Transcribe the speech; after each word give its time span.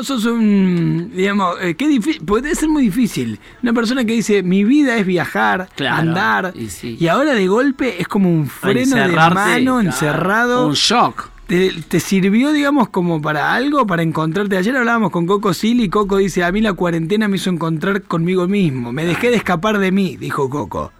Vos 0.00 0.06
sos 0.06 0.24
un, 0.24 1.12
digamos, 1.14 1.56
eh, 1.60 1.74
qué 1.74 1.86
difícil, 1.86 2.24
puede 2.24 2.54
ser 2.54 2.70
muy 2.70 2.84
difícil. 2.84 3.38
Una 3.62 3.74
persona 3.74 4.02
que 4.02 4.14
dice, 4.14 4.42
mi 4.42 4.64
vida 4.64 4.96
es 4.96 5.04
viajar, 5.04 5.68
Claro, 5.76 5.96
andar, 5.96 6.52
y 6.54 6.70
sí. 6.70 6.96
y 6.98 7.06
ahora 7.08 7.34
de 7.34 7.46
golpe 7.46 8.00
es 8.00 8.08
como 8.08 8.30
un 8.32 8.46
freno 8.46 8.96
de 8.96 9.08
mano, 9.08 9.34
claro, 9.34 9.80
encerrado. 9.82 10.68
Un 10.68 10.72
shock. 10.72 11.28
¿Te, 11.46 11.70
te 11.86 12.00
sirvió, 12.00 12.50
digamos, 12.52 12.88
como 12.88 13.20
para 13.20 13.52
algo, 13.52 13.86
para 13.86 14.02
encontrarte? 14.02 14.56
Ayer 14.56 14.74
hablábamos 14.74 15.10
con 15.10 15.26
Coco 15.26 15.52
Sil 15.52 15.84
y 15.84 15.90
Coco 15.90 16.16
dice, 16.16 16.44
a 16.44 16.50
mí 16.50 16.62
la 16.62 16.72
cuarentena 16.72 17.28
me 17.28 17.36
hizo 17.36 17.50
encontrar 17.50 18.00
conmigo 18.00 18.48
mismo. 18.48 18.94
Me 18.94 19.04
dejé 19.04 19.28
de 19.28 19.36
escapar 19.36 19.78
de 19.80 19.92
mí, 19.92 20.16
dijo 20.16 20.48
Coco. 20.48 20.92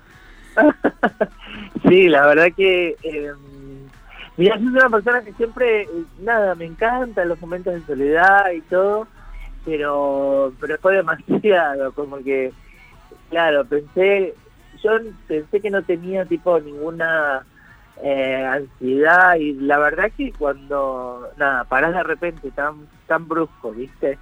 Sí, 1.88 2.08
la 2.08 2.26
verdad 2.26 2.48
que. 2.54 2.96
Eh, 3.02 3.30
mira, 4.36 4.56
soy 4.56 4.66
una 4.68 4.88
persona 4.88 5.22
que 5.22 5.32
siempre. 5.34 5.82
eh, 5.82 5.88
Nada, 6.20 6.54
me 6.54 6.64
encantan 6.66 7.28
los 7.28 7.40
momentos 7.40 7.74
de 7.74 7.82
soledad 7.86 8.50
y 8.52 8.60
todo, 8.62 9.06
pero. 9.64 10.52
Pero 10.60 10.78
fue 10.78 10.96
demasiado, 10.96 11.92
como 11.92 12.18
que. 12.18 12.52
Claro, 13.30 13.64
pensé. 13.64 14.34
Yo 14.82 14.90
pensé 15.28 15.60
que 15.60 15.70
no 15.70 15.82
tenía, 15.82 16.24
tipo, 16.24 16.58
ninguna. 16.60 17.44
eh, 18.02 18.44
ansiedad 18.46 19.34
y 19.36 19.52
la 19.52 19.78
verdad 19.78 20.10
que 20.16 20.32
cuando 20.32 21.28
nada 21.36 21.64
parás 21.64 21.92
de 21.92 22.02
repente 22.02 22.50
tan 22.52 22.88
tan 23.06 23.28
brusco 23.28 23.72
viste 23.72 24.18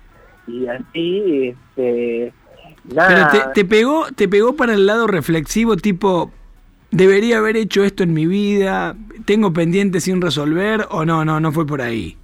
y 0.48 0.66
así 0.66 1.54
este 1.76 2.32
Pero 3.06 3.20
nada 3.22 3.52
te, 3.52 3.62
te 3.62 3.68
pegó, 3.68 4.06
te 4.16 4.26
pegó 4.26 4.56
para 4.56 4.74
el 4.74 4.86
lado 4.86 5.06
reflexivo, 5.06 5.76
tipo, 5.76 6.32
debería 6.90 7.38
haber 7.38 7.56
hecho 7.56 7.84
esto 7.84 8.02
en 8.02 8.12
mi 8.12 8.26
vida, 8.26 8.96
tengo 9.24 9.52
pendiente 9.52 10.00
sin 10.00 10.20
resolver, 10.20 10.86
o 10.90 11.04
no, 11.04 11.24
no, 11.24 11.40
no 11.40 11.52
fue 11.52 11.66
por 11.66 11.82
ahí. 11.82 12.16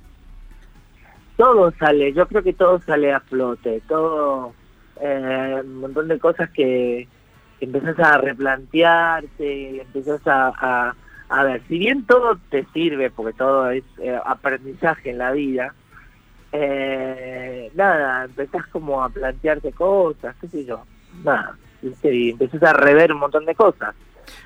todo 1.36 1.72
sale, 1.72 2.12
yo 2.12 2.26
creo 2.26 2.42
que 2.42 2.52
todo 2.52 2.80
sale 2.80 3.12
a 3.12 3.20
flote, 3.20 3.82
todo, 3.88 4.54
eh, 5.00 5.60
un 5.64 5.80
montón 5.80 6.08
de 6.08 6.18
cosas 6.18 6.50
que, 6.50 7.08
empezás 7.60 7.98
a 7.98 8.18
replantearte, 8.18 9.80
empezás 9.80 10.20
a, 10.26 10.94
ver, 11.44 11.62
si 11.66 11.78
bien 11.78 12.04
todo 12.04 12.38
te 12.50 12.66
sirve, 12.74 13.10
porque 13.10 13.32
todo 13.32 13.70
es 13.70 13.84
eh, 13.98 14.18
aprendizaje 14.24 15.10
en 15.10 15.18
la 15.18 15.32
vida, 15.32 15.74
eh, 16.52 17.70
nada, 17.74 18.26
empezás 18.26 18.66
como 18.66 19.02
a 19.02 19.08
plantearte 19.08 19.72
cosas, 19.72 20.36
qué 20.40 20.48
sé 20.48 20.64
yo, 20.64 20.84
nada, 21.24 21.56
y 21.82 22.30
empezás 22.30 22.62
a 22.62 22.72
rever 22.74 23.12
un 23.12 23.20
montón 23.20 23.44
de 23.46 23.54
cosas, 23.54 23.94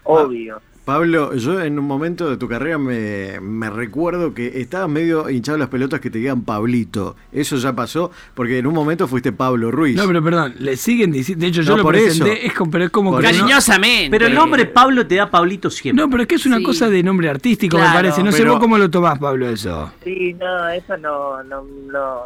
obvio. 0.05 0.61
Pablo, 0.85 1.35
yo 1.35 1.61
en 1.61 1.79
un 1.79 1.85
momento 1.85 2.31
de 2.31 2.39
tu 2.39 2.49
carrera 2.49 2.79
me, 2.79 3.41
me 3.43 3.69
recuerdo 3.69 4.33
que 4.33 4.59
estabas 4.63 4.89
medio 4.89 5.29
hinchado 5.29 5.59
las 5.59 5.69
pelotas 5.69 6.01
que 6.01 6.09
te 6.09 6.17
digan 6.17 6.41
Pablito. 6.45 7.15
Eso 7.31 7.57
ya 7.57 7.75
pasó, 7.75 8.11
porque 8.35 8.57
en 8.57 8.67
un 8.67 8.73
momento 8.73 9.07
fuiste 9.07 9.31
Pablo 9.31 9.71
Ruiz. 9.71 9.97
No, 9.97 10.07
pero 10.07 10.25
perdón, 10.25 10.55
le 10.61 10.79
siguen 10.79 11.13
diciendo, 11.13 11.43
de 11.43 11.49
hecho 11.49 11.61
yo 11.61 11.73
No, 11.73 11.77
lo 11.77 11.83
por 11.83 11.93
presenté, 11.93 12.33
eso. 12.39 12.47
es 12.47 12.55
como, 12.55 12.71
pero 12.71 12.85
es 12.87 12.91
como 12.91 13.11
Por 13.11 13.21
que 13.21 13.33
no- 13.33 13.39
Cariñosamente. 13.41 14.09
Pero 14.11 14.29
el 14.29 14.35
nombre 14.35 14.65
Pablo 14.65 15.07
te 15.07 15.17
da 15.17 15.31
Pablito 15.31 15.69
siempre. 15.69 16.03
No, 16.03 16.09
pero 16.11 16.23
es 16.23 16.27
que 16.27 16.37
es 16.37 16.47
una 16.47 16.57
Sí. 16.57 16.63
cosa 16.63 16.89
de 16.89 17.03
nombre 17.03 17.29
artístico, 17.29 17.77
me 17.77 17.85
parece. 17.85 18.23
No 18.23 18.33
sé 18.33 18.47
vos 18.47 18.59
cómo 18.59 18.79
lo 18.79 18.89
tomás, 18.91 19.19
Pablo, 19.19 19.47
eso. 19.47 19.93
Sí, 20.03 20.33
no, 20.41 20.69
eso 20.71 20.97
no, 20.97 21.43
no, 21.43 21.65
no, 21.93 22.21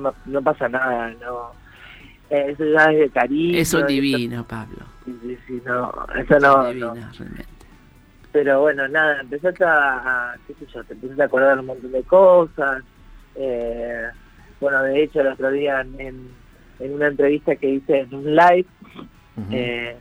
no, 0.00 0.14
no 0.26 0.42
pasa 0.42 0.68
nada, 0.68 1.14
no. 1.20 1.61
Eso 2.32 2.64
ya 2.64 2.84
es 2.92 2.98
de 2.98 3.10
cariño. 3.10 3.58
Eso 3.58 3.78
es 3.78 3.84
eso- 3.84 3.86
divino, 3.86 4.44
Pablo. 4.46 4.78
Sí, 5.04 5.38
sí, 5.46 5.62
no, 5.66 5.92
eso 6.16 6.38
no, 6.40 6.68
divino, 6.68 6.94
no. 6.94 6.94
realmente. 7.18 7.46
Pero 8.32 8.60
bueno, 8.62 8.88
nada, 8.88 9.20
empezaste 9.20 9.62
a, 9.64 10.30
a- 10.32 10.34
qué 10.46 10.54
sé 10.54 10.66
yo, 10.72 10.82
te 10.84 10.94
empezaste 10.94 11.22
a 11.22 11.26
acordar 11.26 11.58
un 11.58 11.66
montón 11.66 11.92
de 11.92 12.02
cosas. 12.04 12.82
Eh, 13.34 14.06
bueno, 14.60 14.82
de 14.84 15.02
hecho, 15.02 15.20
el 15.20 15.26
otro 15.28 15.50
día 15.50 15.80
en, 15.82 16.30
en 16.80 16.94
una 16.94 17.08
entrevista 17.08 17.54
que 17.56 17.68
hice 17.68 18.00
en 18.00 18.14
un 18.14 18.34
live, 18.34 18.66
eh, 19.50 19.96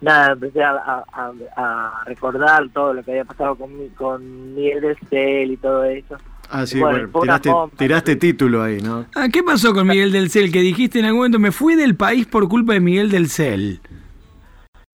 nada, 0.00 0.32
empecé 0.32 0.62
a, 0.62 0.70
a- 0.70 1.04
a- 1.12 1.32
a 1.56 2.04
recordar 2.06 2.68
todo 2.70 2.94
lo 2.94 3.02
que 3.02 3.10
había 3.10 3.24
pasado 3.24 3.56
con, 3.56 3.76
mi- 3.78 3.88
con 3.90 4.54
Miguel 4.54 4.80
del 4.80 4.96
Cel 5.10 5.50
y 5.52 5.56
todo 5.58 5.84
eso. 5.84 6.16
Ah, 6.50 6.66
sí, 6.66 6.80
bueno, 6.80 7.08
tiraste, 7.20 7.50
bomba. 7.50 7.76
tiraste 7.76 8.16
título 8.16 8.62
ahí, 8.62 8.80
¿no? 8.80 9.06
Ah, 9.14 9.28
¿qué 9.32 9.42
pasó 9.42 9.72
con 9.74 9.86
Miguel 9.86 10.12
del 10.12 10.30
Cel? 10.30 10.52
Que 10.52 10.60
dijiste 10.60 10.98
en 10.98 11.06
algún 11.06 11.20
momento, 11.20 11.38
me 11.38 11.52
fui 11.52 11.74
del 11.74 11.96
país 11.96 12.26
por 12.26 12.48
culpa 12.48 12.72
de 12.74 12.80
Miguel 12.80 13.10
del 13.10 13.28
Cel. 13.28 13.80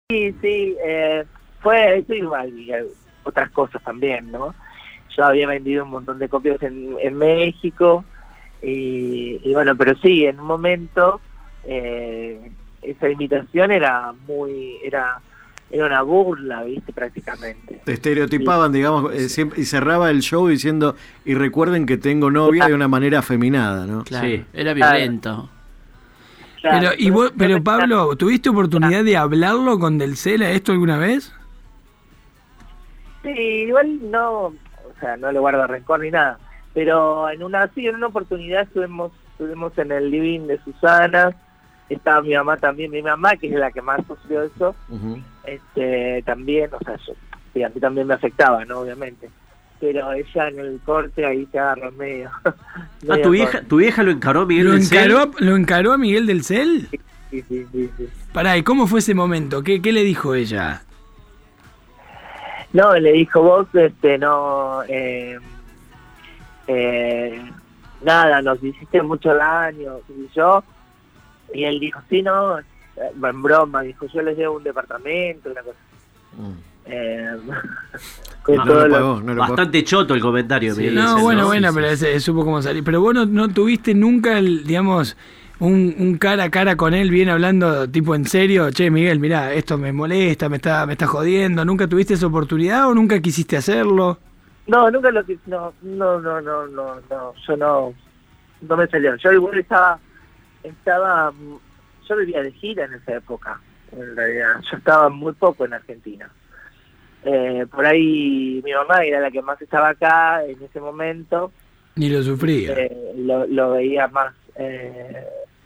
Sí, 0.09 0.35
sí, 0.41 0.75
eh, 0.85 1.23
fue 1.61 1.99
eso 1.99 2.13
igual, 2.13 2.57
y 2.57 2.71
eh, 2.71 2.85
otras 3.23 3.49
cosas 3.51 3.81
también, 3.83 4.31
¿no? 4.31 4.53
Yo 5.15 5.25
había 5.25 5.47
vendido 5.47 5.83
un 5.83 5.91
montón 5.91 6.19
de 6.19 6.29
copias 6.29 6.61
en, 6.63 6.95
en 7.01 7.17
México 7.17 8.05
y, 8.61 9.39
y 9.43 9.53
bueno, 9.53 9.75
pero 9.75 9.95
sí, 9.97 10.25
en 10.25 10.39
un 10.39 10.47
momento 10.47 11.19
eh, 11.65 12.51
esa 12.81 13.09
invitación 13.09 13.71
era 13.71 14.13
muy, 14.27 14.77
era, 14.83 15.21
era 15.71 15.85
una 15.85 16.01
burla, 16.01 16.63
viste, 16.63 16.91
prácticamente. 16.93 17.79
Te 17.85 17.93
estereotipaban, 17.93 18.71
digamos, 18.71 19.13
eh, 19.13 19.29
siempre- 19.29 19.61
y 19.61 19.65
cerraba 19.65 20.09
el 20.09 20.21
show 20.21 20.47
diciendo, 20.47 20.95
y 21.25 21.33
recuerden 21.33 21.85
que 21.85 21.97
tengo 21.97 22.29
novia 22.29 22.67
de 22.67 22.73
una 22.73 22.87
manera 22.87 23.19
afeminada, 23.19 23.85
¿no? 23.85 24.03
Claro, 24.03 24.27
Sí. 24.27 24.43
era 24.53 24.73
violento. 24.73 25.49
Claro, 26.61 26.89
Pero, 26.89 26.91
y 26.97 27.09
vos, 27.09 27.33
pero 27.37 27.63
Pablo, 27.63 28.15
¿tuviste 28.15 28.49
oportunidad 28.49 29.03
de 29.03 29.17
hablarlo 29.17 29.79
con 29.79 29.97
Del 29.97 30.15
Cel 30.15 30.43
a 30.43 30.51
esto 30.51 30.71
alguna 30.73 30.97
vez? 30.97 31.33
Sí, 33.23 33.29
igual 33.29 34.11
no, 34.11 34.45
o 34.47 34.55
sea, 34.99 35.15
no 35.17 35.31
le 35.31 35.39
guardo 35.39 35.65
rencor 35.67 35.99
ni 36.01 36.11
nada, 36.11 36.37
pero 36.73 37.29
en 37.29 37.43
una 37.43 37.67
sí, 37.73 37.87
en 37.87 37.95
una 37.95 38.07
oportunidad 38.07 38.63
estuvimos, 38.63 39.11
estuvimos 39.31 39.75
en 39.77 39.91
el 39.91 40.09
living 40.11 40.47
de 40.47 40.59
Susana, 40.63 41.31
estaba 41.89 42.21
mi 42.21 42.33
mamá 42.35 42.57
también, 42.57 42.89
mi 42.91 43.01
mamá 43.01 43.35
que 43.37 43.47
es 43.47 43.53
la 43.53 43.71
que 43.71 43.81
más 43.81 43.99
sufrió 44.07 44.43
eso, 44.43 44.75
Ujú. 44.89 45.19
Este 45.43 46.21
también, 46.25 46.69
o 46.73 46.79
sea, 46.83 46.95
yo, 47.05 47.65
a 47.65 47.69
mí 47.69 47.79
también 47.79 48.07
me 48.07 48.13
afectaba, 48.13 48.63
¿no? 48.65 48.79
Obviamente, 48.81 49.29
pero 49.79 50.11
ella 50.13 50.47
en 50.49 50.59
el 50.59 50.79
corte 50.85 51.25
ahí 51.25 51.47
se 51.51 51.59
agarró 51.59 51.91
medio. 51.93 52.29
Ah, 52.45 53.15
medio 53.15 53.21
tu 53.23 53.29
vieja, 53.31 53.61
tu 53.63 53.77
vieja 53.77 54.03
lo 54.03 54.11
encaró 54.11 54.45
Miguel 54.45 54.65
¿Lo 54.67 54.71
del 54.73 54.83
Cel? 54.85 54.97
encaró, 55.11 55.19
a- 55.19 55.31
¿Lo 55.43 55.55
encaró 55.55 55.91
a 55.93 55.97
Miguel 55.97 56.27
del 56.27 56.43
Cel? 56.43 56.87
Sí, 57.31 57.43
sí, 57.49 57.65
sí, 57.71 57.89
sí. 57.97 58.07
Pará, 58.31 58.57
¿y 58.57 58.63
cómo 58.63 58.85
fue 58.85 58.99
ese 58.99 59.15
momento? 59.15 59.63
¿Qué, 59.63 59.81
qué 59.81 59.91
le 59.91 60.03
dijo 60.03 60.35
ella? 60.35 60.83
No, 62.73 62.93
le 62.93 63.11
dijo 63.13 63.41
vos, 63.41 63.67
este, 63.73 64.17
no, 64.19 64.83
eh, 64.87 65.37
eh, 66.67 67.41
nada, 68.03 68.41
nos 68.41 68.63
hiciste 68.63 69.01
mucho 69.01 69.33
daño, 69.33 69.97
sé 70.07 70.13
yo. 70.35 70.63
Y 71.53 71.65
él 71.65 71.79
dijo, 71.79 71.99
sí, 72.09 72.21
no, 72.21 72.59
en 73.29 73.41
broma, 73.41 73.81
dijo, 73.81 74.05
yo 74.07 74.21
les 74.21 74.37
llevo 74.37 74.57
un 74.57 74.63
departamento, 74.63 75.49
una 75.51 75.61
cosa. 75.61 75.77
Mm. 76.37 76.51
Eh, 76.85 77.37
con 78.43 78.55
No, 78.55 78.65
todo 78.65 78.75
lo 78.81 78.87
lo- 78.87 78.93
pagó, 78.95 79.21
no 79.21 79.33
lo 79.33 79.41
pagó. 79.41 79.53
Bastante 79.53 79.83
choto 79.83 80.13
el 80.13 80.21
comentario, 80.21 80.73
Sí, 80.73 80.79
Miguel 80.81 80.95
No, 80.95 81.19
bueno, 81.21 81.41
¿no? 81.41 81.47
bueno, 81.47 81.69
Sí, 81.69 81.75
pero 81.75 81.87
ese- 81.87 82.19
supo 82.19 82.43
cómo 82.43 82.61
salir. 82.61 82.83
Pero 82.83 83.01
vos 83.01 83.13
no, 83.27 83.49
tuviste 83.49 83.93
nunca, 83.93 84.37
el, 84.37 84.63
digamos, 84.65 85.15
un, 85.59 85.93
un 85.99 86.17
cara 86.17 86.45
a 86.45 86.49
cara 86.49 86.75
con 86.75 86.93
él, 86.93 87.11
bien 87.11 87.29
hablando, 87.29 87.87
tipo 87.89 88.15
en 88.15 88.25
serio, 88.25 88.71
che, 88.71 88.89
Miguel, 88.89 89.19
mirá, 89.19 89.53
esto 89.53 89.77
me 89.77 89.93
molesta, 89.93 90.49
me 90.49 90.55
está, 90.55 90.85
me 90.87 90.93
está 90.93 91.05
jodiendo. 91.05 91.63
¿Nunca 91.65 91.87
tuviste 91.87 92.15
esa 92.15 92.27
oportunidad 92.27 92.87
o 92.89 92.95
nunca 92.95 93.19
quisiste 93.19 93.57
hacerlo? 93.57 94.17
No, 94.67 94.89
nunca 94.89 95.11
lo 95.11 95.21
no, 95.47 95.73
no, 95.81 96.19
no, 96.19 96.41
no, 96.41 96.67
no, 96.67 96.95
no, 97.09 97.33
yo 97.47 97.57
no, 97.57 97.93
no 98.61 98.77
me 98.77 98.87
salió. 98.87 99.15
Yo 99.17 99.31
igual 99.33 99.59
estaba, 99.59 99.99
estaba, 100.63 101.31
yo 102.07 102.17
vivía 102.17 102.41
de 102.43 102.51
gira 102.51 102.85
en 102.85 102.93
esa 102.93 103.15
época, 103.15 103.59
en 103.91 104.15
realidad. 104.15 104.61
Yo 104.71 104.77
estaba 104.77 105.09
muy 105.09 105.33
poco 105.33 105.65
en 105.65 105.73
Argentina. 105.73 106.29
Eh, 107.23 107.65
por 107.69 107.85
ahí 107.85 108.61
mi 108.63 108.73
mamá 108.73 109.03
era 109.03 109.19
la 109.19 109.29
que 109.29 109.41
más 109.41 109.61
estaba 109.61 109.89
acá 109.89 110.43
en 110.43 110.61
ese 110.63 110.79
momento, 110.79 111.51
Ni 111.95 112.09
lo 112.09 112.23
sufría. 112.23 112.73
eh, 112.73 113.13
lo, 113.17 113.45
lo 113.45 113.71
veía 113.73 114.07
más, 114.07 114.33
eh, 114.55 115.23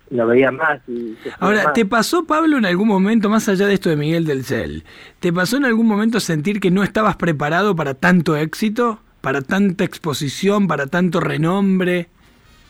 lo 0.10 0.28
veía 0.28 0.52
más. 0.52 0.82
Y 0.90 1.16
Ahora, 1.40 1.64
más. 1.64 1.74
¿te 1.74 1.86
pasó, 1.86 2.26
Pablo, 2.26 2.58
en 2.58 2.66
algún 2.66 2.90
momento, 2.90 3.30
más 3.30 3.48
allá 3.48 3.68
de 3.68 3.74
esto 3.76 3.90
de 3.90 3.96
Miguel 3.96 4.26
del 4.26 4.44
Cel, 4.44 4.84
¿te 5.22 5.32
pasó 5.32 5.56
en 5.56 5.64
algún 5.64 5.88
momento 5.88 6.20
sentir 6.20 6.60
que 6.60 6.72
no 6.72 6.84
estabas 6.84 7.16
preparado 7.16 7.74
para 7.74 7.94
tanto 7.94 8.36
éxito, 8.36 9.00
para 9.22 9.42
tanta 9.42 9.86
exposición, 9.86 10.68
para 10.68 10.88
tanto 10.88 11.22
renombre, 11.22 12.10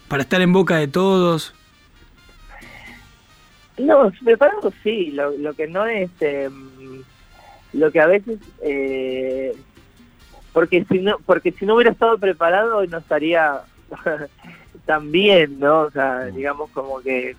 para 0.10 0.22
estar 0.22 0.42
en 0.42 0.54
boca 0.54 0.76
de 0.78 0.88
todos? 0.88 1.55
No, 3.78 4.12
preparado 4.24 4.72
sí, 4.84 5.12
lo, 5.12 5.32
lo 5.32 5.54
que 5.54 5.68
no 5.68 5.86
es, 5.86 6.10
eh, 6.22 6.50
lo 7.74 7.92
que 7.92 8.00
a 8.00 8.08
veces, 8.08 8.40
eh, 8.62 9.54
porque 10.54 10.86
si 10.86 11.00
no, 11.00 11.18
porque 11.26 11.52
si 11.52 11.66
no 11.66 11.76
hubiera 11.76 11.92
estado 11.92 12.18
preparado 12.18 12.78
hoy 12.78 12.88
no 12.88 13.00
estaría 13.00 13.62
tan 14.86 15.12
bien, 15.12 15.60
¿no? 15.60 15.82
O 15.82 15.92
sea, 15.92 16.26
digamos 16.28 16.70
como 16.72 17.02
que 17.02 17.36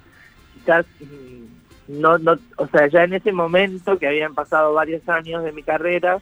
quizás 0.54 0.84
mm, 1.00 2.00
no, 2.00 2.18
no, 2.18 2.38
o 2.56 2.66
sea, 2.66 2.86
ya 2.88 3.04
en 3.04 3.14
ese 3.14 3.32
momento 3.32 3.98
que 3.98 4.08
habían 4.08 4.34
pasado 4.34 4.74
varios 4.74 5.08
años 5.08 5.42
de 5.42 5.52
mi 5.52 5.62
carrera, 5.62 6.18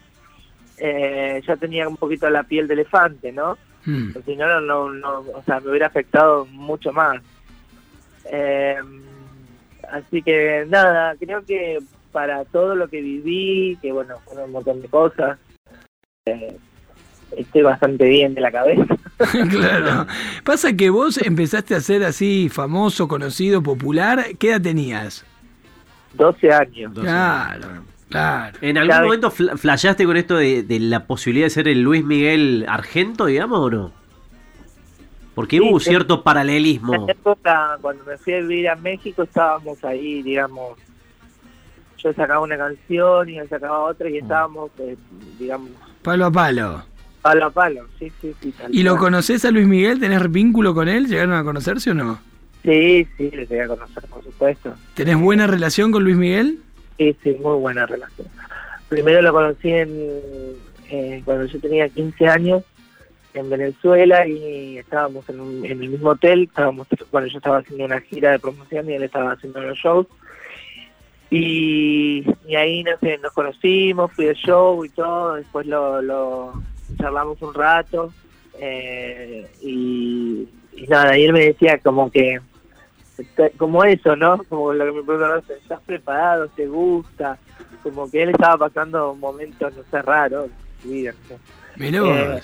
eh, 0.78 1.42
ya 1.44 1.56
tenía 1.56 1.88
un 1.88 1.96
poquito 1.96 2.30
la 2.30 2.44
piel 2.44 2.68
de 2.68 2.74
elefante, 2.74 3.32
¿no? 3.32 3.58
Mm. 3.84 4.10
si 4.24 4.36
no, 4.36 4.46
no, 4.46 4.60
no, 4.60 4.90
no, 4.92 5.18
o 5.34 5.42
sea, 5.44 5.58
me 5.58 5.70
hubiera 5.70 5.88
afectado 5.88 6.46
mucho 6.46 6.92
más. 6.92 7.20
Eh, 8.26 8.76
así 9.94 10.22
que 10.22 10.64
nada, 10.68 11.14
creo 11.18 11.44
que 11.44 11.78
para 12.12 12.44
todo 12.44 12.74
lo 12.74 12.88
que 12.88 13.00
viví, 13.00 13.76
que 13.82 13.92
bueno, 13.92 14.14
fueron 14.24 14.44
un 14.46 14.52
montón 14.52 14.80
de 14.82 14.88
cosas, 14.88 15.38
eh, 16.26 16.56
estoy 17.36 17.62
bastante 17.62 18.04
bien 18.08 18.34
de 18.34 18.40
la 18.40 18.52
cabeza. 18.52 18.86
claro. 19.50 20.06
Pasa 20.44 20.72
que 20.76 20.90
vos 20.90 21.18
empezaste 21.18 21.74
a 21.74 21.80
ser 21.80 22.04
así 22.04 22.48
famoso, 22.48 23.08
conocido, 23.08 23.62
popular. 23.62 24.24
¿Qué 24.38 24.50
edad 24.50 24.62
tenías? 24.62 25.24
12 26.14 26.52
años. 26.52 26.94
Doce 26.94 27.06
Claro. 27.08 27.68
años. 27.68 27.84
Claro. 28.08 28.58
¿En 28.60 28.78
algún 28.78 29.02
momento 29.02 29.30
fla- 29.32 29.56
flasheaste 29.56 30.04
con 30.04 30.16
esto 30.16 30.36
de, 30.36 30.62
de 30.62 30.78
la 30.78 31.06
posibilidad 31.06 31.46
de 31.46 31.50
ser 31.50 31.66
el 31.66 31.82
Luis 31.82 32.04
Miguel 32.04 32.64
Argento, 32.68 33.26
digamos, 33.26 33.58
o 33.58 33.70
no? 33.70 33.92
Porque 35.34 35.56
Sí, 35.58 35.62
hubo 35.62 35.80
sí. 35.80 35.90
cierto 35.90 36.14
En 36.14 36.22
paralelismo. 36.22 36.94
esa 36.94 37.12
época, 37.12 37.78
cuando 37.80 38.04
me 38.04 38.16
fui 38.18 38.34
a 38.34 38.40
vivir 38.40 38.68
a 38.68 38.76
México, 38.76 39.22
estábamos 39.24 39.82
ahí, 39.84 40.22
digamos. 40.22 40.78
Yo 41.98 42.12
sacaba 42.12 42.40
una 42.40 42.56
canción 42.58 43.28
y 43.30 43.38
él 43.38 43.48
sacaba 43.48 43.80
otra 43.84 44.08
y 44.10 44.18
estábamos, 44.18 44.70
eh, 44.78 44.96
digamos, 45.38 45.70
Palo 46.02 46.26
a 46.26 46.30
palo. 46.30 46.84
palo 47.22 47.46
a 47.46 47.50
palo. 47.50 47.86
Sí, 47.98 48.12
sí, 48.20 48.34
sí. 48.42 48.52
tal 48.52 48.74
¿Y 48.74 48.82
lo 48.82 48.96
conoces 48.98 49.44
a 49.46 49.50
Luis 49.50 49.66
Miguel? 49.66 49.98
¿Tenés 50.00 50.30
vínculo 50.30 50.74
con 50.74 50.88
él? 50.88 51.06
¿Llegaron 51.08 51.32
a 51.34 51.42
conocerse 51.44 51.90
o 51.90 51.94
no? 51.94 52.18
Sí, 52.62 53.06
sí, 53.16 53.30
le 53.30 53.46
quería 53.46 53.66
conocer, 53.68 54.04
por 54.08 54.22
supuesto. 54.22 54.74
¿Tenés 54.94 55.18
buena 55.18 55.46
relación 55.46 55.90
con 55.92 56.04
Luis 56.04 56.16
Miguel? 56.16 56.58
Sí, 56.98 57.16
sí, 57.22 57.36
muy 57.42 57.58
buena 57.58 57.86
relación. 57.86 58.28
Primero 58.88 59.22
lo 59.22 59.32
conocí 59.32 59.70
en, 59.70 59.90
eh, 60.90 61.22
cuando 61.24 61.46
yo 61.46 61.58
tenía 61.60 61.88
15 61.88 62.28
años 62.28 62.62
en 63.34 63.50
Venezuela 63.50 64.26
y 64.26 64.78
estábamos 64.78 65.28
en, 65.28 65.40
un- 65.40 65.64
en 65.64 65.82
el 65.82 65.88
mismo 65.90 66.10
hotel, 66.10 66.44
estábamos, 66.44 66.86
bueno, 67.12 67.26
yo 67.26 67.38
estaba 67.38 67.58
haciendo 67.58 67.84
una 67.84 68.00
gira 68.00 68.30
de 68.32 68.38
promoción 68.38 68.88
y 68.88 68.94
él 68.94 69.02
estaba 69.02 69.32
haciendo 69.32 69.60
los 69.60 69.76
shows. 69.78 70.06
Y, 71.30 72.24
y 72.46 72.54
ahí 72.54 72.84
no 72.84 72.92
sé, 73.00 73.18
nos 73.18 73.32
conocimos, 73.32 74.12
fui 74.12 74.28
al 74.28 74.34
show 74.36 74.84
y 74.84 74.88
todo, 74.90 75.34
después 75.34 75.66
lo, 75.66 76.00
lo 76.00 76.52
charlamos 76.98 77.40
un 77.42 77.54
rato 77.54 78.12
eh, 78.60 79.46
y, 79.60 80.48
y 80.76 80.86
nada, 80.86 81.18
y 81.18 81.24
él 81.24 81.32
me 81.32 81.46
decía 81.46 81.78
como 81.78 82.10
que 82.10 82.40
como 83.56 83.84
eso, 83.84 84.16
¿no? 84.16 84.42
Como 84.48 84.72
lo 84.72 84.84
que 84.86 84.92
me 84.92 85.02
preguntaron, 85.04 85.42
¿estás 85.48 85.80
preparado? 85.86 86.48
¿Te 86.48 86.66
gusta? 86.66 87.38
Como 87.84 88.10
que 88.10 88.22
él 88.24 88.30
estaba 88.30 88.56
pasando 88.68 89.14
momentos, 89.14 89.72
no 89.76 89.82
sé, 89.88 90.02
raros. 90.02 90.46
en 90.46 90.82
su 90.82 90.88
vida, 90.90 91.12
no 91.12 91.28
sé. 91.28 91.42
Mirá 91.76 92.02
vos. 92.02 92.16
Eh, 92.16 92.40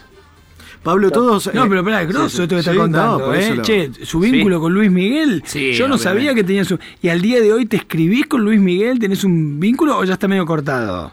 Pablo, 0.83 1.11
todos. 1.11 1.53
No, 1.55 1.65
eh, 1.65 1.69
pero 1.69 1.85
pará, 1.85 2.03
es 2.03 2.09
grosso 2.09 2.29
sí, 2.39 2.43
esto 2.43 2.55
que 2.55 2.61
está 2.61 2.73
sí, 2.73 2.77
contando, 2.79 3.35
¿eh? 3.35 3.55
lo- 3.57 3.63
Che, 3.63 3.91
su 4.05 4.19
vínculo 4.21 4.61
con 4.61 4.73
Luis 4.73 4.91
Miguel, 4.91 5.43
Sí, 5.47 5.73
yo 5.75 5.87
no 5.89 5.97
obviamente. 5.97 6.03
sabía 6.05 6.35
que 6.35 6.45
tenía 6.45 6.65
su... 6.65 6.79
¿Y 7.03 7.09
al 7.11 7.21
día 7.21 7.41
de 7.41 7.53
hoy 7.53 7.67
te 7.67 7.77
escribís 7.77 8.27
con 8.27 8.43
Luis 8.43 8.61
Miguel? 8.61 8.99
¿Tenés 8.99 9.23
un 9.25 9.61
vínculo 9.61 9.99
o 9.99 10.05
ya 10.05 10.15
está 10.15 10.27
medio 10.27 10.47
cortado? 10.47 11.13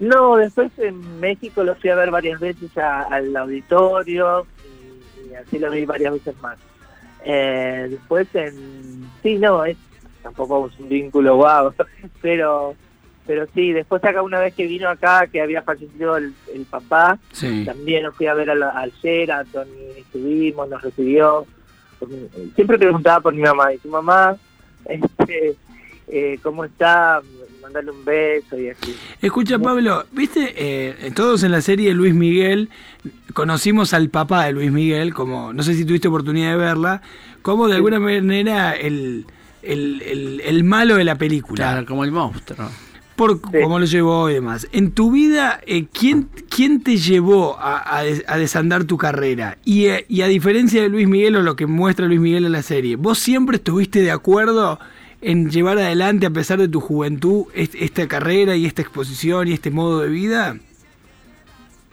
No, 0.00 0.36
después 0.36 0.70
en 0.78 1.20
México 1.20 1.62
lo 1.64 1.74
fui 1.76 1.90
a 1.90 1.96
ver 1.96 2.10
varias 2.10 2.40
veces 2.40 2.76
a- 2.78 3.02
al 3.02 3.34
auditorio 3.36 4.46
y, 5.24 5.30
y 5.30 5.34
así 5.34 5.58
lo 5.58 5.70
vi 5.70 5.84
varias 5.84 6.12
veces 6.14 6.34
más. 6.40 6.58
Eh, 7.24 7.88
después 7.90 8.26
en... 8.34 9.06
Sí, 9.22 9.36
no, 9.36 9.64
es 9.64 9.76
tampoco 10.22 10.68
es 10.72 10.80
un 10.80 10.88
vínculo 10.88 11.36
guau, 11.36 11.72
pero 12.22 12.74
pero 13.26 13.46
sí, 13.54 13.72
después 13.72 14.02
acá 14.04 14.22
una 14.22 14.38
vez 14.40 14.54
que 14.54 14.66
vino 14.66 14.88
acá, 14.88 15.26
que 15.26 15.40
había 15.40 15.62
fallecido 15.62 16.16
el, 16.16 16.32
el 16.54 16.62
papá, 16.64 17.18
Sí. 17.32 17.64
También 17.64 18.02
lo 18.04 18.12
fui 18.12 18.26
a 18.26 18.34
ver 18.34 18.50
al, 18.50 18.62
al 18.62 18.92
Sheraton 19.02 19.66
y 19.96 20.00
estuvimos, 20.00 20.68
nos 20.68 20.80
recibió. 20.82 21.46
Siempre 22.54 22.78
preguntaba 22.78 23.20
por 23.20 23.34
mi 23.34 23.42
mamá. 23.42 23.72
Y 23.72 23.78
tu 23.78 23.88
mamá, 23.88 24.36
este, 24.86 25.54
eh, 26.08 26.38
¿cómo 26.42 26.64
está? 26.64 27.20
Mandarle 27.62 27.90
un 27.90 28.04
beso 28.04 28.58
y 28.58 28.68
así. 28.68 28.96
Escucha, 29.20 29.58
Pablo, 29.58 30.04
viste, 30.12 30.54
eh, 30.56 31.10
todos 31.14 31.42
en 31.42 31.50
la 31.52 31.60
serie 31.60 31.88
de 31.88 31.94
Luis 31.94 32.14
Miguel 32.14 32.70
conocimos 33.34 33.92
al 33.92 34.08
papá 34.08 34.44
de 34.46 34.52
Luis 34.52 34.70
Miguel, 34.70 35.12
como, 35.14 35.52
no 35.52 35.62
sé 35.62 35.74
si 35.74 35.84
tuviste 35.84 36.08
oportunidad 36.08 36.50
de 36.52 36.56
verla, 36.56 37.02
como 37.42 37.66
de 37.68 37.74
alguna 37.76 37.98
manera 37.98 38.72
el, 38.72 39.26
el, 39.62 40.00
el- 40.02 40.40
el 40.44 40.64
malo 40.64 40.94
de 40.96 41.04
la 41.04 41.16
película. 41.16 41.56
Claro, 41.72 41.86
como 41.86 42.04
el 42.04 42.12
monstruo. 42.12 42.68
Por 43.16 43.36
Sí. 43.38 43.58
cómo 43.62 43.78
lo 43.78 43.86
llevó 43.86 44.28
y 44.30 44.34
demás. 44.34 44.68
En 44.72 44.92
tu 44.92 45.10
vida, 45.10 45.60
eh, 45.66 45.86
¿quién, 45.92 46.28
¿quién 46.48 46.82
te 46.82 46.98
llevó 46.98 47.58
a, 47.58 47.96
a 47.98 48.02
des- 48.02 48.24
a 48.28 48.36
desandar 48.36 48.84
tu 48.84 48.96
carrera? 48.98 49.56
Y, 49.64 49.86
eh, 49.86 50.04
y 50.08 50.20
a 50.22 50.26
diferencia 50.26 50.82
de 50.82 50.88
Luis 50.88 51.08
Miguel 51.08 51.36
o 51.36 51.42
lo 51.42 51.56
que 51.56 51.66
muestra 51.66 52.06
Luis 52.06 52.20
Miguel 52.20 52.44
en 52.44 52.52
la 52.52 52.62
serie, 52.62 52.96
¿vos 52.96 53.18
siempre 53.18 53.56
estuviste 53.56 54.00
de 54.02 54.10
acuerdo 54.10 54.78
en 55.22 55.50
llevar 55.50 55.78
adelante, 55.78 56.26
a 56.26 56.30
pesar 56.30 56.58
de 56.58 56.68
tu 56.68 56.80
juventud, 56.80 57.46
est- 57.54 57.74
esta 57.76 58.06
carrera 58.06 58.54
y 58.54 58.66
esta 58.66 58.82
exposición 58.82 59.48
y 59.48 59.52
este 59.52 59.70
modo 59.70 60.00
de 60.00 60.08
vida? 60.10 60.56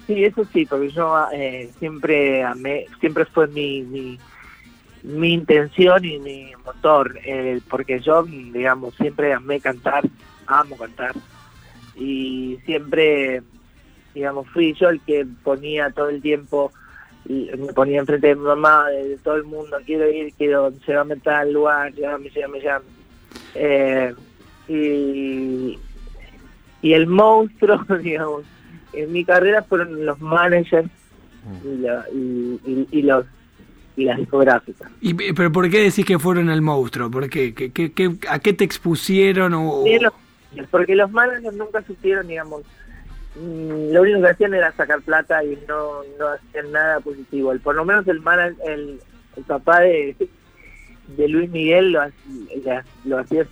Sí, 0.06 0.26
eso 0.26 0.46
sí, 0.52 0.66
porque 0.66 0.90
yo 0.92 1.16
eh, 1.34 1.70
siempre 1.80 2.44
amé, 2.44 2.86
siempre 3.00 3.24
fue 3.26 3.48
mi, 3.48 3.84
mi, 3.84 4.20
mi 5.04 5.34
intención 5.34 6.04
y 6.06 6.18
mi 6.20 6.54
motor, 6.66 7.20
eh, 7.26 7.60
porque 7.70 8.00
yo, 8.00 8.24
digamos, 8.24 8.96
siempre 8.96 9.34
amé 9.34 9.60
cantar, 9.60 10.04
amo 10.48 10.78
cantar, 10.78 11.14
y 11.96 12.58
siempre, 12.66 13.42
digamos, 14.16 14.48
fui 14.50 14.74
yo 14.74 14.90
el 14.90 15.02
que 15.02 15.26
ponía 15.44 15.90
todo 15.92 16.10
el 16.10 16.22
tiempo, 16.22 16.72
me 17.26 17.74
ponía 17.74 18.00
enfrente 18.00 18.28
de 18.28 18.36
mi 18.36 18.42
mamá, 18.44 18.90
de, 18.90 19.18
todo 19.18 19.36
el 19.36 19.44
mundo, 19.44 19.78
quiero 19.86 20.10
ir, 20.10 20.34
quiero, 20.38 20.72
llévame 20.88 21.14
a 21.16 21.18
tal 21.18 21.54
lugar, 21.54 21.94
llévame, 21.94 22.30
llévame, 22.30 22.60
llévame. 22.60 22.86
Eh, 23.56 24.14
y, 24.68 25.80
y 26.82 26.94
el 26.94 27.08
monstruo, 27.08 27.84
digamos, 28.02 28.44
en 28.94 29.12
mi 29.12 29.24
carrera 29.26 29.64
fueron 29.64 30.06
los 30.06 30.20
managers 30.20 30.90
y, 31.64 31.78
la- 31.82 32.06
y- 32.14 32.60
y- 32.66 32.88
y 32.92 33.02
los 33.04 33.26
y 33.96 34.06
las 34.06 34.18
discográficas. 34.18 34.90
Y, 35.02 35.14
¿Pero 35.14 35.52
por 35.52 35.70
qué 35.70 35.82
decís 35.84 36.06
que 36.06 36.18
fueron 36.20 36.50
el 36.50 36.62
monstruo? 36.62 37.12
¿Por 37.12 37.30
qué? 37.30 37.54
¿Qué- 37.54 37.72
qué- 37.72 37.92
qué- 37.92 38.18
¿A 38.30 38.40
qué 38.40 38.54
te 38.54 38.64
expusieron? 38.64 39.54
O, 39.54 39.84
porque 40.72 40.96
los 40.96 41.12
managers 41.12 41.56
nunca 41.56 41.82
supieron, 41.84 42.28
digamos, 42.28 42.62
mm, 43.36 43.92
lo 43.94 44.02
único 44.02 44.22
que 44.22 44.28
hacían 44.30 44.54
era 44.54 44.72
sacar 44.74 45.02
plata 45.02 45.44
y 45.44 45.58
no, 45.68 46.04
no 46.20 46.28
hacían 46.28 46.72
nada 46.72 47.00
positivo. 47.00 47.52
El, 47.52 47.60
por 47.60 47.76
lo 47.76 47.86
menos 47.86 48.08
el, 48.08 48.20
mana- 48.22 48.54
el, 48.66 49.00
el 49.36 49.44
papá 49.44 49.80
de, 49.82 50.16
de 51.18 51.28
Luis 51.28 51.50
Miguel 51.50 51.92
lo, 51.92 52.02
hacía- 52.02 52.86
lo 53.06 53.18
hacía 53.20 53.46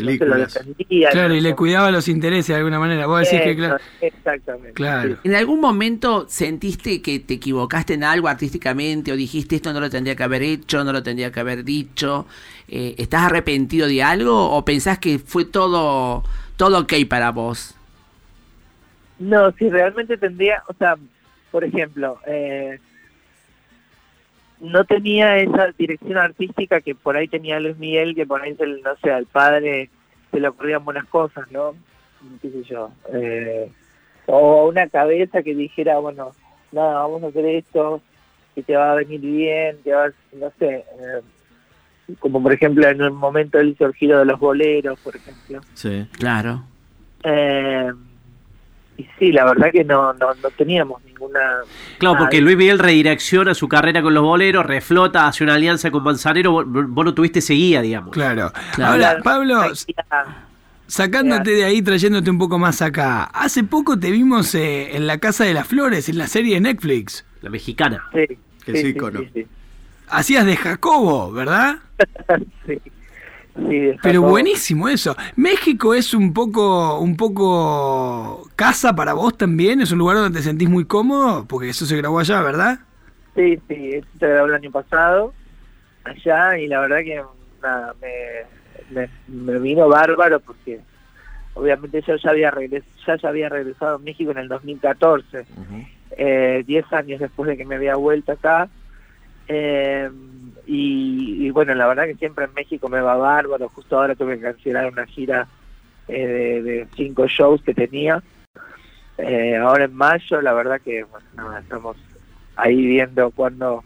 no 0.00 0.06
Películas. 0.06 0.54
defendía. 0.54 1.10
Claro, 1.10 1.34
y 1.34 1.40
le 1.40 1.54
cuidaba 1.54 1.90
los 1.90 2.08
intereses 2.08 2.48
de 2.48 2.54
alguna 2.56 2.78
manera. 2.78 3.06
Vos 3.06 3.20
decís 3.20 3.40
que, 3.40 3.50
Eso, 3.50 3.58
claro. 3.58 3.76
Exactamente. 4.00 4.72
Claro. 4.72 5.16
¿En 5.24 5.34
algún 5.34 5.60
momento 5.60 6.26
sentiste 6.28 7.02
que 7.02 7.20
te 7.20 7.34
equivocaste 7.34 7.94
en 7.94 8.04
algo 8.04 8.28
artísticamente 8.28 9.12
o 9.12 9.16
dijiste 9.16 9.56
esto 9.56 9.72
no 9.72 9.80
lo 9.80 9.90
tendría 9.90 10.16
que 10.16 10.22
haber 10.22 10.42
hecho, 10.42 10.84
no 10.84 10.92
lo 10.92 11.02
tendría 11.02 11.30
que 11.30 11.40
haber 11.40 11.64
dicho? 11.64 12.26
Eh, 12.68 12.94
¿Estás 12.98 13.22
arrepentido 13.24 13.86
de 13.86 14.02
algo 14.02 14.50
o 14.50 14.64
pensás 14.64 14.98
que 14.98 15.18
fue 15.18 15.44
todo, 15.44 16.22
todo 16.56 16.80
ok 16.80 16.92
para 17.08 17.30
vos? 17.30 17.74
No, 19.18 19.52
si 19.52 19.68
realmente 19.68 20.16
tendría, 20.16 20.62
o 20.68 20.74
sea, 20.74 20.96
por 21.50 21.64
ejemplo, 21.64 22.18
eh, 22.26 22.78
no 24.62 24.84
tenía 24.84 25.36
esa 25.38 25.68
dirección 25.76 26.16
artística 26.16 26.80
que 26.80 26.94
por 26.94 27.16
ahí 27.16 27.28
tenía 27.28 27.60
Luis 27.60 27.76
Miguel, 27.76 28.14
que 28.14 28.24
por 28.26 28.40
ahí, 28.40 28.54
se 28.54 28.66
le- 28.66 28.80
no 28.80 28.96
sé, 29.02 29.10
al 29.10 29.26
padre 29.26 29.90
se 30.30 30.40
le 30.40 30.48
ocurrían 30.48 30.84
buenas 30.84 31.04
cosas, 31.06 31.50
¿no? 31.50 31.74
¿Qué 32.40 32.48
sé 32.50 32.62
yo? 32.62 32.90
Eh, 33.12 33.70
o 34.26 34.68
una 34.68 34.88
cabeza 34.88 35.42
que 35.42 35.54
dijera, 35.54 35.98
bueno, 35.98 36.30
nada, 36.70 36.94
vamos 37.02 37.22
a 37.24 37.26
hacer 37.26 37.44
esto, 37.44 38.00
que 38.54 38.62
te 38.62 38.76
va 38.76 38.92
a 38.92 38.96
venir 38.96 39.20
bien, 39.20 39.78
te 39.82 39.92
va, 39.92 40.06
a- 40.06 40.12
no 40.32 40.50
sé, 40.58 40.76
eh, 40.76 42.14
como 42.20 42.42
por 42.42 42.52
ejemplo 42.52 42.86
en 42.88 43.02
un 43.02 43.14
momento 43.16 43.58
él 43.58 43.70
hizo 43.70 43.86
el 43.86 43.94
giro 43.94 44.18
de 44.20 44.24
los 44.26 44.38
boleros, 44.38 44.98
por 45.00 45.16
ejemplo. 45.16 45.60
Sí. 45.74 46.06
Claro. 46.18 46.62
Eh, 47.24 47.90
y 48.96 49.06
sí, 49.18 49.32
la 49.32 49.44
verdad 49.44 49.70
que 49.72 49.84
no, 49.84 50.12
no, 50.14 50.34
no 50.34 50.50
teníamos 50.50 51.02
ninguna... 51.04 51.60
Claro, 51.98 52.18
porque 52.18 52.40
Luis 52.40 52.56
Miguel 52.56 52.78
redirecciona 52.78 53.54
su 53.54 53.68
carrera 53.68 54.02
con 54.02 54.14
los 54.14 54.22
boleros, 54.22 54.66
reflota, 54.66 55.26
hace 55.26 55.44
una 55.44 55.54
alianza 55.54 55.90
con 55.90 56.02
Manzanero, 56.02 56.52
vos, 56.52 56.64
vos 56.66 57.04
no 57.04 57.14
tuviste 57.14 57.40
seguida, 57.40 57.80
digamos. 57.80 58.12
Claro. 58.12 58.52
Claro. 58.74 58.92
Ahora, 58.92 59.22
Pablo, 59.22 59.62
Sacándote 60.86 61.52
de 61.52 61.64
ahí, 61.64 61.80
trayéndote 61.80 62.30
un 62.30 62.36
poco 62.36 62.58
más 62.58 62.82
acá. 62.82 63.24
Hace 63.24 63.64
poco 63.64 63.98
te 63.98 64.10
vimos 64.10 64.54
eh, 64.54 64.94
en 64.94 65.06
La 65.06 65.16
Casa 65.16 65.44
de 65.44 65.54
las 65.54 65.66
Flores, 65.66 66.10
en 66.10 66.18
la 66.18 66.26
serie 66.26 66.56
de 66.56 66.60
Netflix. 66.60 67.24
La 67.40 67.48
mexicana. 67.48 68.04
Sí, 68.12 68.36
Que 68.66 68.76
sí, 68.76 68.92
sí, 68.92 69.30
sí, 69.32 69.46
Hacías 70.08 70.44
de 70.44 70.54
Jacobo, 70.54 71.32
¿verdad? 71.32 71.78
sí. 72.66 72.78
Sí, 73.54 73.92
Pero 74.02 74.22
buenísimo 74.22 74.88
eso. 74.88 75.14
México 75.36 75.94
es 75.94 76.14
un 76.14 76.32
poco, 76.32 76.98
un 76.98 77.16
poco 77.16 78.48
casa 78.56 78.94
para 78.94 79.12
vos 79.12 79.36
también. 79.36 79.80
Es 79.80 79.92
un 79.92 79.98
lugar 79.98 80.16
donde 80.16 80.38
te 80.38 80.44
sentís 80.44 80.70
muy 80.70 80.86
cómodo, 80.86 81.44
porque 81.46 81.68
eso 81.68 81.84
se 81.84 81.96
grabó 81.96 82.18
allá, 82.18 82.40
¿verdad? 82.40 82.80
Sí, 83.34 83.58
sí, 83.68 83.90
esto 83.94 84.18
se 84.18 84.28
grabó 84.28 84.46
el 84.48 84.54
año 84.54 84.70
pasado 84.70 85.34
allá 86.04 86.58
y 86.58 86.66
la 86.66 86.80
verdad 86.80 86.98
que 86.98 87.22
nada, 87.62 87.94
me, 88.00 89.00
me, 89.00 89.08
me 89.28 89.58
vino 89.58 89.88
bárbaro 89.88 90.40
porque 90.40 90.80
obviamente 91.54 92.02
yo 92.06 92.16
ya 92.16 92.30
había, 92.30 92.50
regres, 92.50 92.84
ya, 93.06 93.16
ya 93.16 93.28
había 93.28 93.48
regresado 93.48 93.96
a 93.96 93.98
México 93.98 94.30
en 94.30 94.38
el 94.38 94.48
2014, 94.48 95.44
eh, 96.16 96.64
10 96.66 96.92
años 96.92 97.20
después 97.20 97.48
de 97.48 97.56
que 97.56 97.64
me 97.64 97.76
había 97.76 97.96
vuelto 97.96 98.32
acá. 98.32 98.68
Eh, 99.48 100.10
y, 100.74 101.46
y 101.46 101.50
bueno, 101.50 101.74
la 101.74 101.86
verdad 101.86 102.06
que 102.06 102.14
siempre 102.14 102.46
en 102.46 102.54
México 102.54 102.88
me 102.88 103.00
va 103.00 103.16
bárbaro. 103.16 103.68
Justo 103.68 103.98
ahora 103.98 104.14
tuve 104.14 104.36
que 104.36 104.44
cancelar 104.44 104.90
una 104.90 105.06
gira 105.06 105.46
eh, 106.08 106.26
de, 106.26 106.62
de 106.62 106.88
cinco 106.96 107.26
shows 107.26 107.62
que 107.62 107.74
tenía. 107.74 108.22
Eh, 109.18 109.56
ahora 109.56 109.84
en 109.84 109.94
mayo, 109.94 110.40
la 110.40 110.54
verdad 110.54 110.80
que 110.80 111.04
bueno, 111.04 111.26
nada, 111.34 111.60
estamos 111.60 111.96
ahí 112.56 112.86
viendo 112.86 113.30
cuando 113.30 113.84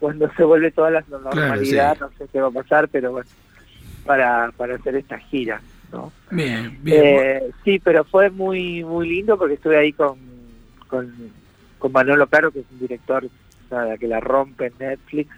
cuando 0.00 0.30
se 0.34 0.42
vuelve 0.42 0.72
toda 0.72 0.90
la 0.90 1.04
normalidad, 1.08 1.94
sí. 1.94 2.00
no 2.00 2.10
sé 2.18 2.26
qué 2.32 2.40
va 2.40 2.48
a 2.48 2.50
pasar, 2.50 2.88
pero 2.88 3.12
bueno, 3.12 3.28
para, 4.04 4.50
para 4.56 4.74
hacer 4.74 4.96
esta 4.96 5.18
gira, 5.18 5.62
¿no? 5.92 6.12
Bien, 6.30 6.76
bien. 6.82 7.02
Eh, 7.04 7.50
sí, 7.64 7.78
pero 7.78 8.04
fue 8.04 8.30
muy 8.30 8.84
muy 8.84 9.08
lindo 9.08 9.38
porque 9.38 9.54
estuve 9.54 9.78
ahí 9.78 9.92
con, 9.92 10.18
con, 10.88 11.14
con 11.78 11.92
Manolo 11.92 12.26
Caro, 12.26 12.50
que 12.50 12.60
es 12.60 12.66
un 12.72 12.80
director 12.80 13.26
nada, 13.70 13.96
que 13.96 14.08
la 14.08 14.20
rompe 14.20 14.66
en 14.66 14.72
Netflix, 14.78 15.30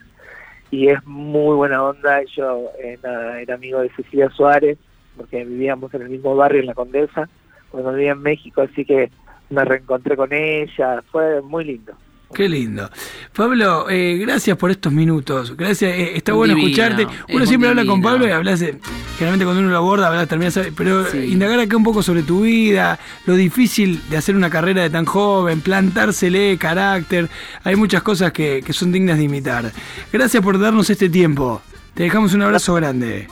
y 0.71 0.89
es 0.89 1.05
muy 1.07 1.57
buena 1.57 1.83
onda. 1.83 2.21
Yo 2.37 2.71
eh, 2.83 2.99
nada, 3.03 3.41
era 3.41 3.55
amigo 3.55 3.81
de 3.81 3.91
Cecilia 3.91 4.31
Suárez, 4.31 4.79
porque 5.17 5.45
vivíamos 5.45 5.93
en 5.95 6.03
el 6.03 6.09
mismo 6.11 6.35
barrio 6.37 6.61
en 6.61 6.67
La 6.67 6.75
Condesa, 6.75 7.29
cuando 7.71 7.93
vivía 7.93 8.13
en 8.13 8.23
México, 8.23 8.63
así 8.63 8.85
que 8.85 9.11
me 9.51 9.65
reencontré 9.65 10.17
con 10.17 10.33
ella, 10.33 11.03
fue 11.11 11.41
muy 11.43 11.65
lindo. 11.65 11.95
Qué 12.35 12.49
lindo. 12.49 12.91
Pablo, 13.35 13.89
eh, 13.89 14.19
gracias 14.19 14.57
por 14.59 14.71
estos 14.71 14.93
minutos. 14.93 15.57
Gracias. 15.57 15.93
eh, 15.93 16.17
está 16.17 16.35
bueno 16.35 16.55
divino, 16.55 16.69
escucharte. 16.69 17.03
es 17.03 17.35
Uno 17.35 17.41
un 17.41 17.47
siempre 17.47 17.71
habla 17.71 17.87
con. 17.87 18.03
Pablo 18.03 18.29
y 18.29 18.31
hablas 18.31 18.61
de, 18.61 18.79
generalmente 19.19 19.45
cuando 19.45 19.61
uno 19.63 19.71
lo 19.71 19.77
aborda, 19.77 20.07
hablas, 20.07 20.29
terminas, 20.29 20.59
pero 20.77 21.05
Sí. 21.07 21.19
indagar 21.33 21.59
acá 21.61 21.77
un 21.77 21.83
poco 21.85 22.03
sobre 22.03 22.23
tu 22.23 22.43
vida, 22.43 22.99
lo 23.27 23.35
difícil 23.35 24.01
de 24.09 24.17
hacer 24.17 24.37
una 24.37 24.49
carrera 24.49 24.83
de 24.83 24.91
tan 24.91 25.05
joven, 25.05 25.61
plantársele 25.61 26.57
carácter. 26.59 27.29
Hay 27.65 27.77
muchas 27.77 28.03
cosas 28.03 28.33
que, 28.33 28.63
que 28.65 28.73
son 28.73 28.93
dignas 28.93 29.19
de 29.19 29.25
imitar. 29.25 29.73
Gracias 30.13 30.43
por 30.43 30.59
darnos 30.59 30.89
este 30.91 31.09
tiempo. 31.09 31.61
Te 31.95 32.05
dejamos 32.05 32.33
un 32.35 32.43
abrazo 32.43 32.75
grande. 32.75 33.27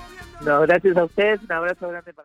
No, 0.44 0.60
gracias 0.62 0.96
a 0.96 1.04
ustedes, 1.04 1.40
un 1.44 1.52
abrazo 1.52 1.88
grande 1.88 2.12
para 2.12 2.14